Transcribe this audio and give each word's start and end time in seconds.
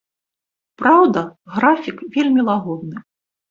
Праўда, 0.83 1.19
графік 1.59 1.97
вельмі 2.17 2.49
лагодны. 2.51 2.97